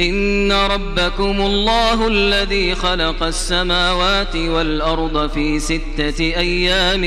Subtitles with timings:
[0.00, 7.02] إن ربكم الله الذي خلق السماوات والأرض في ستة أيام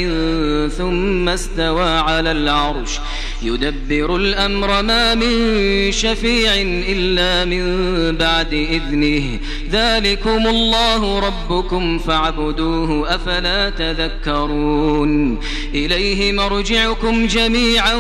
[0.78, 3.00] ثم استوى على العرش.
[3.44, 6.54] يدبر الأمر ما من شفيع
[6.88, 7.66] إلا من
[8.18, 9.40] بعد إذنه.
[9.72, 15.40] ذلكم الله ربكم فاعبدوه أفلا تذكرون.
[15.74, 17.96] إليه مرجعكم جميعا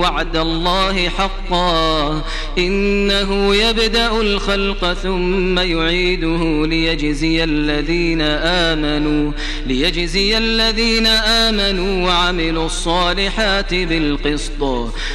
[0.00, 2.22] وعد الله حقا.
[2.58, 9.32] إنه يبدأ الخلق ثم يعيده ليجزي الذين آمنوا
[9.66, 14.62] ليجزي الذين آمنوا وعملوا الصالحات بالقسط.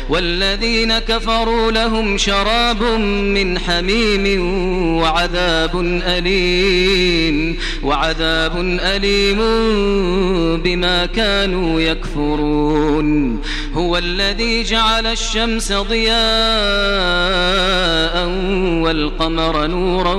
[0.10, 2.84] والذين كفروا لهم شراب
[3.38, 4.42] من حميم
[4.98, 9.38] وعذاب أليم وعذاب أليم
[10.58, 13.42] بما كانوا يكفرون.
[13.74, 16.20] هو الذي جعل الشمس ضياء
[18.84, 20.14] والقمر نورا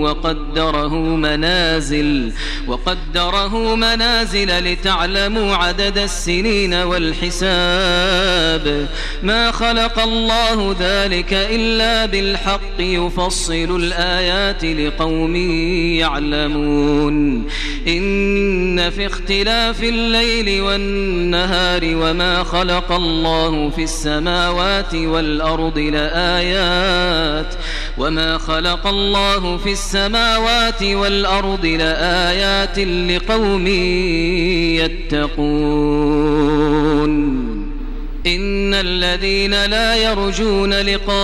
[0.00, 2.32] وقدره منازل
[2.68, 8.64] وقدره منازل لتعلموا عدد السنين والحساب.
[9.22, 15.36] ما خلق الله ذلك إلا بالحق يفصل الآيات لقوم
[15.96, 17.46] يعلمون.
[17.88, 27.43] إن في اختلاف الليل والنهار وما خلق الله في السماوات والأرض لآيات
[27.98, 33.66] وما خلق الله في السماوات والأرض لآيات لقوم
[36.14, 36.44] يتقون
[38.26, 41.14] إن الذين لا يرجون لقاءنا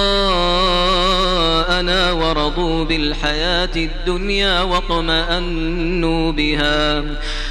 [2.12, 7.02] ورضوا بالحياة الدنيا واطمأنوا بها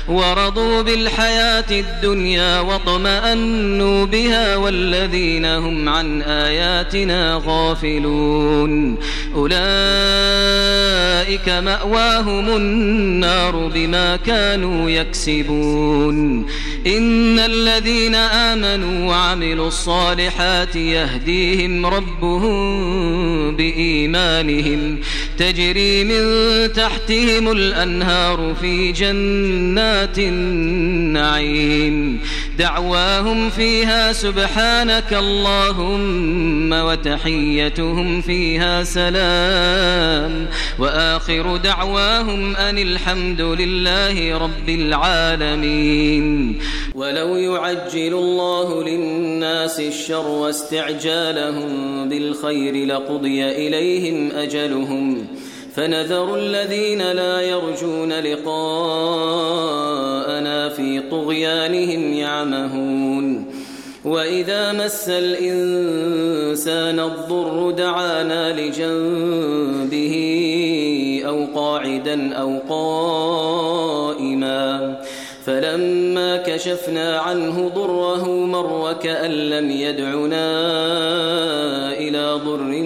[0.09, 8.97] ورضوا بالحياة الدنيا واطمأنوا بها والذين هم عن آياتنا غافلون.
[9.35, 9.59] أولئك
[11.49, 16.45] مأواهم النار بما كانوا يكسبون.
[16.87, 24.99] إن الذين آمنوا وعملوا الصالحات يهديهم ربهم بإيمانهم.
[25.37, 26.23] تجري من
[26.73, 32.19] تحتهم الأنهار في جنات النعيم.
[32.59, 40.47] دعواهم فيها سبحانك اللهم وتحيتهم فيها سلام.
[40.79, 46.59] وآخر دعواهم أن الحمد لله رب العالمين.
[46.95, 55.27] ولو يعجل الله للناس الشر واستعجالهم بالخير لقضي إليهم أجلهم.
[55.79, 58.59] فنذر الذين لا يرجون لقاءنا
[60.69, 63.45] في طغيانهم يعمهون.
[64.05, 70.15] وإذا مس الإنسان الضر دعانا لجنبه
[71.25, 74.19] أو قاعدا أو قائما.
[75.45, 80.49] فلما كشفنا عنه ضره مر كأن لم يدعنا
[81.93, 82.83] إلى ضر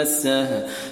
[0.00, 0.62] مسه.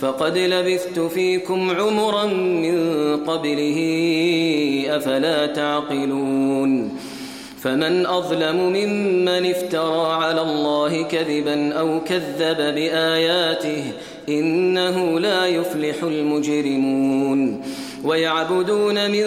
[0.00, 3.78] فقد لبثت فيكم عمرا من قبله
[4.88, 6.98] أفلا تعقلون؟
[7.62, 13.84] فمن أظلم ممن افترى على الله كذبا أو كذب بآياته
[14.28, 17.62] إنه لا يفلح المجرمون.
[18.04, 19.24] ويعبدون من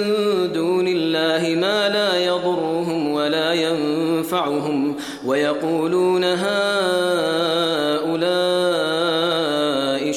[0.54, 4.96] دون الله ما لا يضرهم ولا ينفعهم
[5.26, 6.72] ويقولون هؤلاء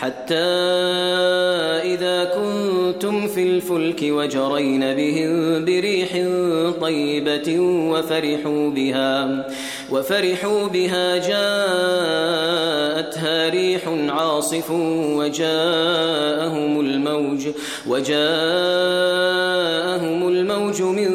[0.00, 0.34] حتى
[1.94, 6.12] إذا كنتم في الفلك وجرين بهم بريح
[6.80, 9.46] طيبة وفرحوا بها
[9.90, 11.48] وفرحوا بها جاءتها
[13.48, 14.70] ريح عاصف
[15.18, 17.48] وجاءهم الموج
[17.86, 18.18] وجاءهم
[20.28, 21.08] الموج من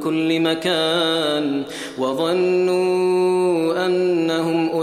[0.00, 1.62] كل مكان
[1.98, 4.51] وظنوا أنهم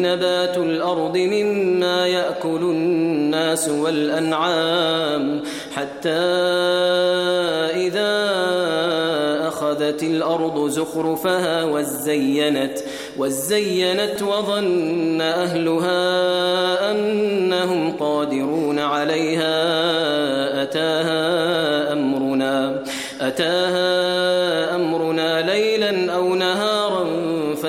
[0.00, 5.42] نبات الأرض مما يأكل الناس والأنعام
[5.74, 6.10] حتى
[7.86, 8.14] إذا
[9.48, 12.78] أخذت الأرض زخرفها وزينت
[13.18, 16.00] وزينت وظن أهلها
[16.90, 19.54] أنهم قادرون عليها.
[20.62, 22.82] أتاها أمرنا
[23.20, 26.63] أتاها أمرنا ليلا أو نهارا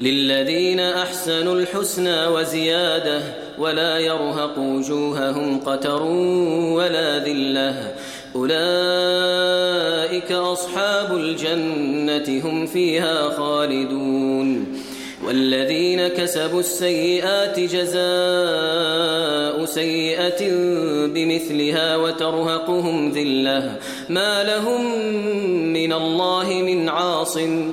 [0.00, 3.20] للذين أحسنوا الحسنى وزيادة
[3.58, 6.02] ولا يرهق وجوههم قتر
[6.72, 7.94] ولا ذلة.
[8.36, 14.66] أولئك أصحاب الجنة هم فيها خالدون.
[15.26, 20.50] والذين كسبوا السيئات جزاء سيئة
[21.06, 23.76] بمثلها وترهقهم ذلة.
[24.08, 24.98] ما لهم
[25.72, 27.72] من الله من عاصم.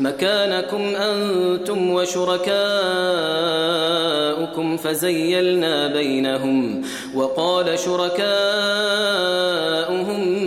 [0.00, 2.50] مكانكم أنتم وشركاؤكم
[4.76, 6.82] فزيلنا بينهم
[7.14, 8.24] وقال شركاؤهم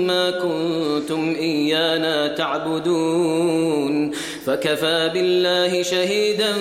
[0.07, 4.02] ما كنتم إيانا تعبدون.
[4.45, 6.53] فكفى بالله شهيدا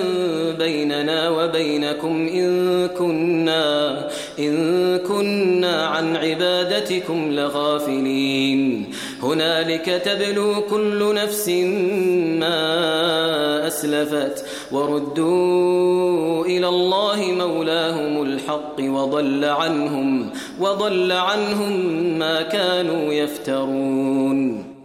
[0.59, 4.09] بيننا وبينكم إن كنا
[4.39, 8.93] إن كنا عن عبادتكم لغافلين.
[9.23, 11.49] هنالك تبلو كل نفس
[12.39, 21.73] ما أسلفت وردوا إلى الله مولاهم الحق وضل عنهم وضل عنهم
[22.19, 24.72] ما كانوا يفترون.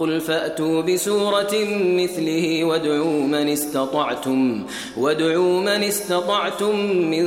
[0.00, 1.54] قل فأتوا بسورة
[2.00, 4.62] مثله وادعوا من استطعتم
[4.96, 7.24] وادعوا من استطعتم من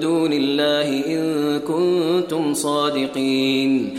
[0.00, 1.20] دون الله إن
[1.60, 3.98] كنتم صادقين.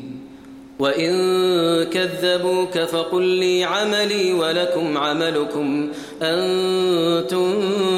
[0.81, 1.13] وإن
[1.83, 5.89] كذبوك فقل لي عملي ولكم عملكم.
[6.21, 7.53] أنتم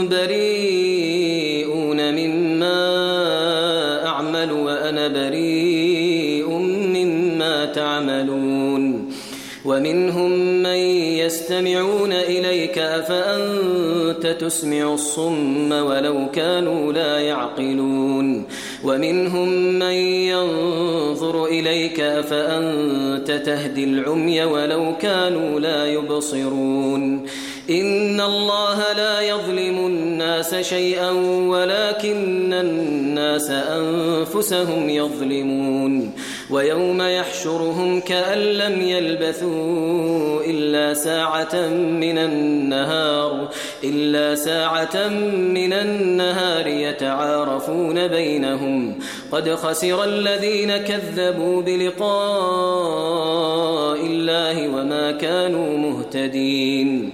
[0.10, 2.76] بريئون مما
[4.06, 6.50] أعمل وأنا بريء
[6.94, 9.14] مما تعملون.
[9.66, 10.32] ومنهم
[10.64, 10.80] من
[11.24, 18.46] يستمعون إليك أفأنت تسمع الصم ولو كانوا لا يعقلون.
[18.84, 19.50] ومنهم
[19.80, 19.94] من
[20.32, 27.26] ينظر إليك أفأنت تهدي العمي ولو كانوا لا يبصرون
[27.70, 31.12] إن الله لا يظلم الناس شيئا
[31.48, 36.14] ولكن الناس أنفسهم يظلمون
[36.50, 43.50] ويوم يحشرهم كأن لم يلبثوا إلا ساعة من النهار
[43.84, 48.96] إلا ساعة من النهار يتعارفون بينهم.
[49.32, 52.04] قد خسر الذين كذبوا بلقاء
[54.06, 57.10] الله وما كانوا مهتدين.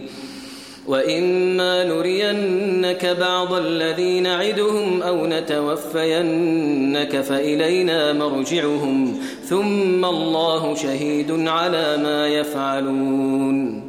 [0.88, 9.20] وإما نرينك بعض الذي نعدهم أو نتوفينك فإلينا مرجعهم.
[9.44, 13.89] ثم الله شهيد على ما يفعلون.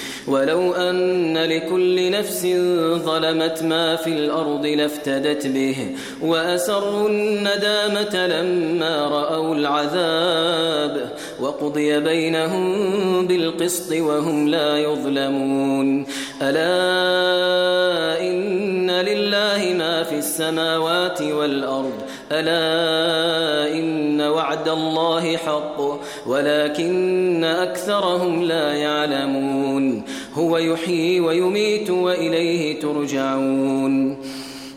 [0.31, 2.47] ولو أن لكل نفس
[2.95, 5.75] ظلمت ما في الأرض لافتدت به
[6.21, 16.05] وأسروا الندامة لما رأوا العذاب وقضي بينهم بالقسط وهم لا يظلمون.
[16.41, 21.93] ألا إن لله ما في السماوات والأرض.
[22.31, 25.81] ألا إن وعد الله حق.
[26.27, 30.03] ولكن أكثرهم لا يعلمون.
[30.33, 34.17] هو يحيي ويميت وإليه ترجعون.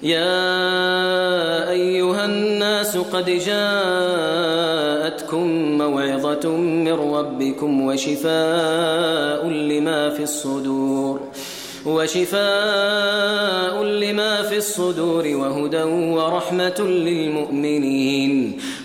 [0.02, 4.58] يا أيها الناس قد جاءتكم
[5.78, 11.20] موعظة من ربكم وشفاء لما في الصدور
[11.86, 18.58] وشفاء لما في الصدور وهدى ورحمة للمؤمنين.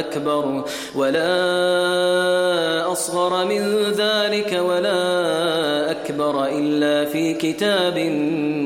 [0.00, 0.64] أكبر
[0.96, 1.32] ولا
[2.92, 3.62] أصغر من
[4.02, 5.02] ذلك ولا
[5.90, 7.98] أكبر إلا في كتاب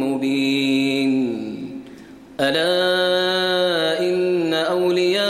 [0.02, 1.14] مبين.
[2.40, 5.24] ألا إن أولياء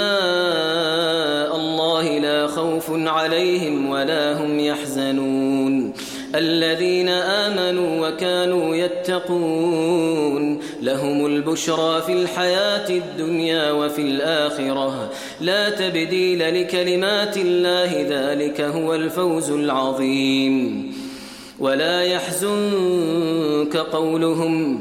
[1.56, 5.92] الله لا خوف عليهم ولا هم يحزنون.
[6.34, 10.43] الذين آمنوا وكانوا يتقون
[10.84, 15.10] لهم البشرى في الحياة الدنيا وفي الآخرة.
[15.40, 20.92] لا تبديل لكلمات الله ذلك هو الفوز العظيم.
[21.58, 24.80] ولا يحزنك قولهم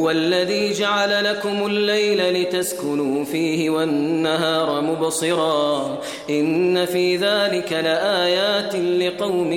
[0.00, 5.98] هو الذي جعل لكم الليل لتسكنوا فيه والنهار مبصرا.
[6.30, 9.52] إن في ذلك لآيات لقوم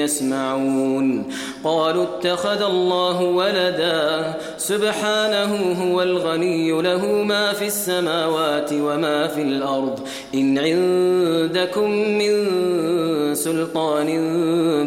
[0.00, 1.24] يسمعون.
[1.64, 4.34] قالوا اتخذ الله ولدا.
[4.58, 10.00] سبحانه هو الغني له ما في السماوات وما في الأرض.
[10.34, 12.34] إن عندكم من
[13.34, 14.08] سلطان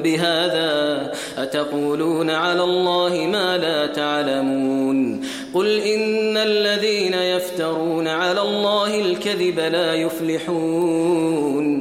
[0.02, 5.22] بهذا أتقولون على الله ما لا تعلمون.
[5.54, 11.81] قل إن الذين يفترون على الله الكذب لا يفلحون.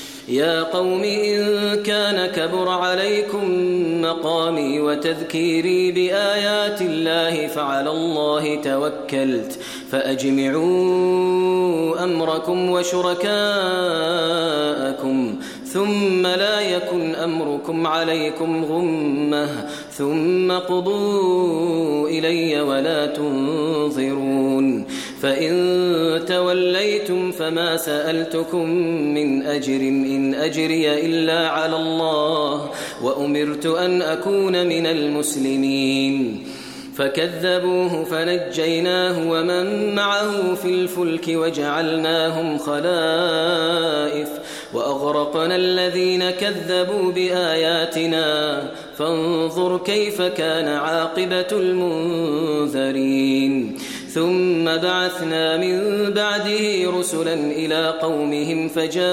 [0.31, 3.43] يا قوم إن كان كبر عليكم
[4.01, 9.59] مقامي وتذكيري بآيات الله فعلى الله توكلت
[9.91, 11.11] فأجمعوا
[12.03, 13.31] أمركم وشركاءكم
[15.65, 24.60] ثم لا يكن أمركم عليكم غمة ثم قضوا إلي ولا تنظرون
[25.21, 28.69] فإن توليتم فما سألتكم
[29.13, 32.69] من أجر إن أجري إلا على الله
[33.03, 36.43] وأمرت أن أكون من المسلمين.
[36.97, 44.29] فكذبوه فنجيناه ومن معه في الفلك وجعلناهم خلائف
[44.73, 48.63] وأغرقنا الذين كذبوا بآياتنا.
[48.97, 51.47] فانظر كيف كان عاقبة
[52.71, 53.11] المنذرين.
[54.13, 55.79] ثم بعثنا من
[56.13, 59.11] بعده رسلا إلى قومهم فجاءوهم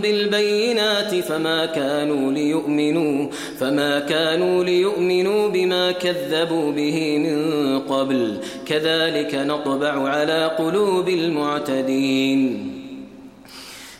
[0.00, 8.36] بالبينات فما كانوا ليؤمنوا فما كانوا ليؤمنوا بما كذبوا به من قبل
[8.66, 12.73] كذلك نطبع على قلوب المعتدين.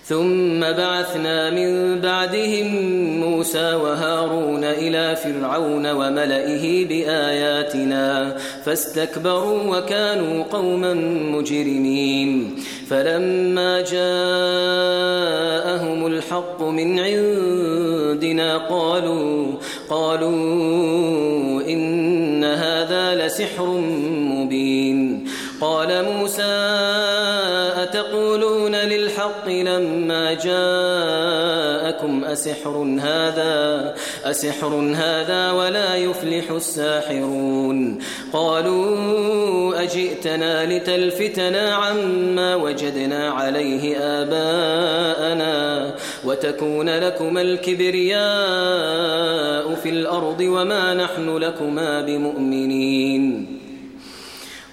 [0.08, 2.66] ثم بعثنا من بعدهم
[3.20, 10.94] موسى وهارون إلى فرعون وملئه بآياتنا فاستكبروا وكانوا قوما
[11.34, 12.56] مجرمين.
[12.90, 14.06] فلما جاءهم
[16.06, 19.52] الحق من عندنا قالوا
[19.90, 23.66] قالوا إن هذا لسحر
[24.10, 25.28] مبين.
[25.60, 26.42] قال موسى
[27.82, 28.73] أتقولون
[29.48, 37.98] للحق لما جاءكم أسحر هذا أسحر هذا ولا يفلح الساحرون.
[38.33, 48.24] قالوا أجئتنا لتلفتنا عما وجدنا عليه آباءنا وتكون لكما الكبرياء
[49.74, 53.53] في الأرض وما نحن لكما بمؤمنين.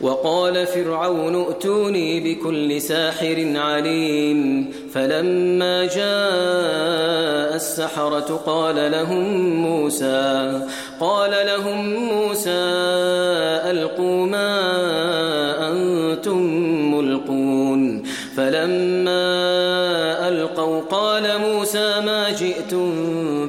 [0.01, 10.61] وقال فرعون ائتوني بكل ساحر عليم فلما جاء السحرة قال لهم موسى
[10.99, 12.51] قال لهم موسى
[13.71, 14.51] ألقوا ما
[15.71, 16.50] أنتم
[21.01, 22.89] قال موسى ما جئتم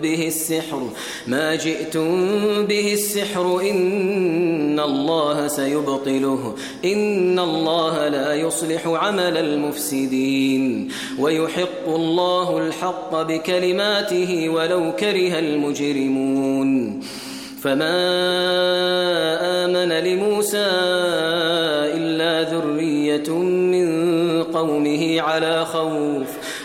[0.01, 0.83] به السحر
[1.27, 10.89] ما جئتم به السحر إن الله سيبطله إن الله لا يصلح عمل المفسدين
[11.19, 17.01] ويحق الله الحق بكلماته ولو كره المجرمون.
[17.63, 17.99] فما
[19.65, 20.71] آمن لموسى
[21.95, 23.29] إلا ذرية
[23.73, 23.89] من
[24.43, 26.29] قومه على خوف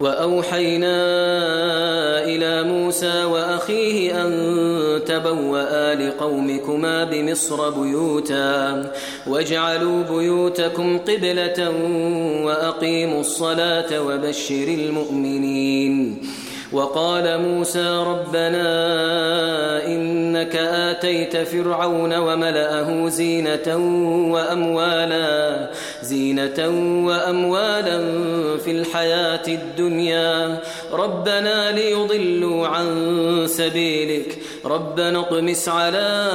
[0.00, 0.96] وأوحينا
[2.24, 4.30] إلى موسى وأخيه أن
[5.06, 8.92] تبوأ لقومكما بمصر بيوتا
[9.26, 11.70] واجعلوا بيوتكم قبلة
[12.44, 16.18] وأقيموا الصلاة وبشر المؤمنين.
[16.72, 18.66] وقال موسى ربنا
[19.86, 23.76] إنك آتيت فرعون وملأه زينة
[24.32, 25.70] وأموالا
[26.08, 26.68] زينة
[27.06, 27.98] وأموالا
[28.64, 30.60] في الحياة الدنيا.
[30.92, 32.86] ربنا ليضلوا عن
[33.46, 34.38] سبيلك.
[34.64, 36.28] ربنا اطمس على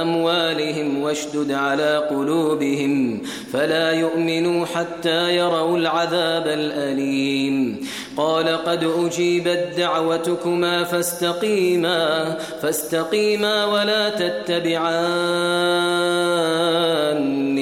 [0.00, 3.22] أموالهم واشدد على قلوبهم.
[3.52, 7.86] فلا يؤمنوا حتى يروا العذاب الأليم.
[8.16, 12.36] قال قد أجيبت دعوتكما فاستقيما.
[12.62, 15.14] فاستقيما ولا تتبعان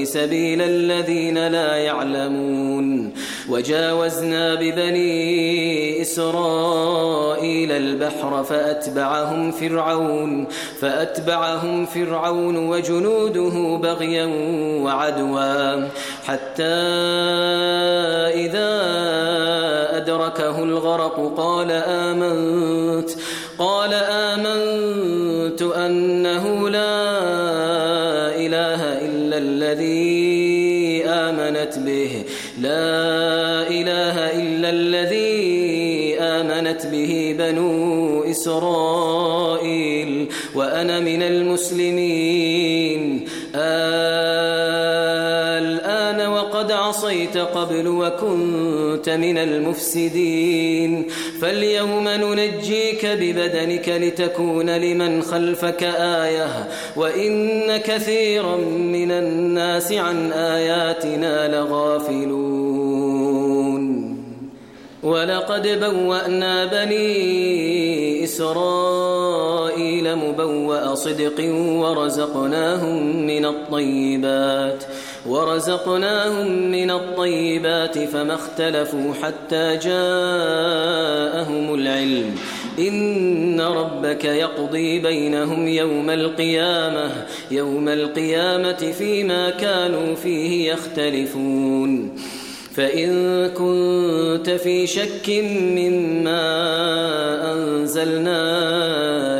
[0.04, 3.12] سبيل الذين لا يعلمون.
[3.48, 5.12] وجاوزنا ببني
[6.02, 10.46] إسرائيل البحر فأتبعهم فرعون
[10.80, 14.26] فأتبعهم فرعون وجنوده بغيا
[14.84, 15.88] وعدوا.
[16.26, 16.78] حتى
[18.44, 18.70] إذا
[19.96, 23.10] أدركه الغرق قال آمنت
[23.58, 23.92] قال
[24.32, 27.02] آمنت أنه لا
[28.44, 30.01] إله إلا الذي
[31.72, 32.24] آمنت به.
[32.60, 43.02] لا إله إلا الذي آمنت به بنو إسرائيل وأنا من المسلمين.
[43.54, 44.21] وقد
[46.92, 51.08] عصيت قبل وكنت من المفسدين.
[51.40, 62.62] فاليوم ننجيك ببدنك لتكون لمن خلفك آية وإن كثيرا من الناس عن آياتنا لغافلون.
[65.02, 74.84] ولقد بوأنا بني إسرائيل مبوأ صدق ورزقناهم من الطيبات.
[75.26, 82.34] ورزقناهم من الطيبات فما اختلفوا حتى جاءهم العلم.
[82.78, 87.10] إن ربك يقضي بينهم يوم القيامة
[87.50, 92.16] يوم القيامة فيما كانوا فيه يختلفون.
[92.74, 95.28] فإن كنت في شك
[95.78, 96.42] مما
[97.52, 98.42] أنزلنا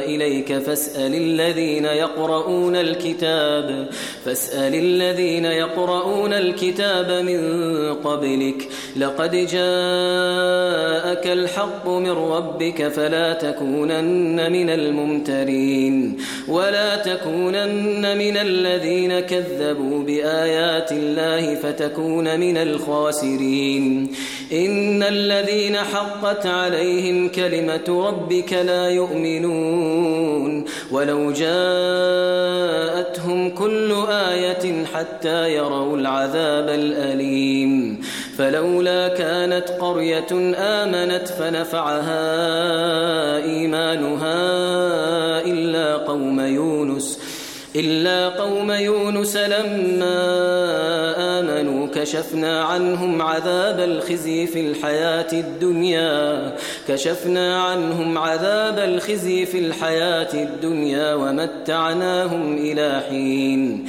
[0.05, 3.88] إليك فاسأل الذين يقرؤون الكتاب
[4.25, 7.40] فاسأل الذين يقرؤون الكتاب من
[7.95, 8.68] قبلك.
[8.97, 16.16] لقد جاءك الحق من ربك فلا تكونن من الممترين
[16.49, 23.22] ولا تكونن من الذين كذبوا بآيات الله فتكون من الخاسرين.
[24.53, 30.65] إن الذين حقت عليهم كلمة ربك لا يؤمنون.
[30.91, 32.61] ولو جاءتهم
[33.51, 38.03] كل آية حتى يروا العذاب الأليم.
[38.39, 42.27] فلولا كانت قرية آمنت فنفعها
[43.45, 44.41] إيمانها
[45.45, 47.19] إلا قوم يونس
[47.77, 50.23] إلا قوم يونس لما
[51.95, 56.57] كشفنا عنهم عذاب الخزي في الحياة الدنيا.
[56.89, 63.89] كشفنا عنهم عذاب الخزي في الحياة الدنيا ومتعناهم إلى حين.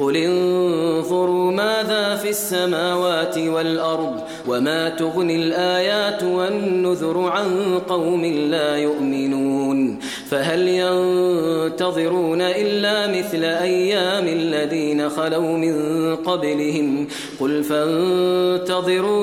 [0.00, 10.68] قل انظروا ماذا في السماوات والأرض وما تغني الآيات والنذر عن قوم لا يؤمنون فهل
[10.68, 17.06] ينتظرون إلا مثل أيام الذين خلوا من قبلهم
[17.40, 19.20] قل فانتظروا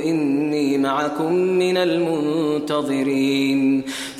[0.00, 3.20] إني معكم من المنتظرين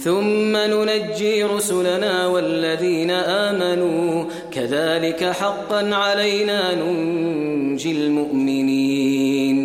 [0.05, 9.61] ثم ننجي رسلنا والذين آمنوا كذلك حقا علينا ننجي المؤمنين.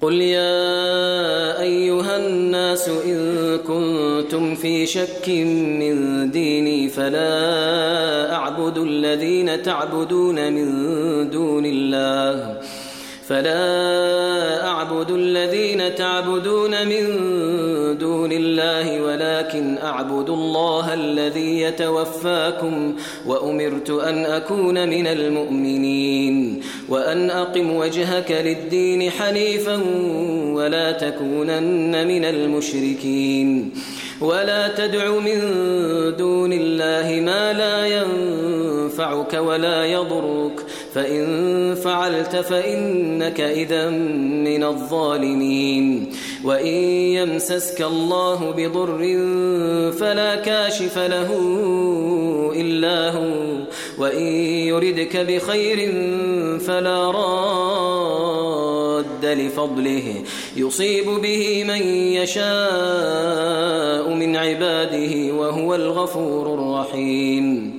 [0.00, 11.30] قل يا أيها الناس إن كنتم في شك من ديني فلا أعبد الذين تعبدون من
[11.30, 12.57] دون الله.
[13.28, 17.04] فلا أعبد الذين تعبدون من
[17.98, 22.94] دون الله ولكن أعبد الله الذي يتوفاكم
[23.26, 26.60] وأمرت أن أكون من المؤمنين.
[26.88, 29.80] وأن أقم وجهك للدين حنيفا
[30.52, 33.70] ولا تكونن من المشركين.
[34.20, 35.40] ولا تدع من
[36.16, 40.67] دون الله ما لا ينفعك ولا يضرك.
[40.98, 46.10] فإن فعلت فإنك إذا من الظالمين.
[46.44, 48.98] وإن يمسسك الله بضر
[49.92, 51.30] فلا كاشف له
[52.56, 53.48] إلا هو.
[53.98, 54.22] وإن
[54.66, 55.92] يردك بخير
[56.60, 60.14] فلا راد لفضله.
[60.56, 61.82] يصيب به من
[62.12, 67.78] يشاء من عباده وهو الغفور الرحيم.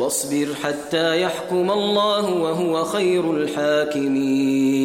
[0.00, 4.80] واصبر حتى يحكم الله وهو خير الحاكمين.